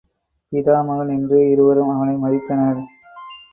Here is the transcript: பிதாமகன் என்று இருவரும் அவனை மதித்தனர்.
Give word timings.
பிதாமகன் 0.53 1.09
என்று 1.09 1.49
இருவரும் 1.49 1.89
அவனை 1.89 2.15
மதித்தனர். 2.17 2.81